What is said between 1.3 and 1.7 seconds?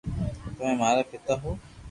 ھون